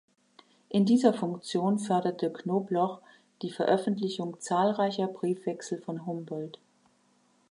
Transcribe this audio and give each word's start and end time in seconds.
In 0.69 0.83
dieser 0.87 1.13
Funktion 1.13 1.77
förderte 1.77 2.33
Knobloch 2.33 3.01
die 3.43 3.51
Veröffentlichung 3.51 4.35
zahlreicher 4.41 5.05
Briefwechsel 5.05 5.79
von 5.79 6.07
Humboldt. 6.07 6.57